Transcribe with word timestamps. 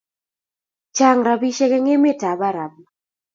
Chang 0.95 1.19
rapishek 1.27 1.71
en 1.77 1.89
emet 1.93 2.21
ab 2.31 2.41
Arab 2.49 2.73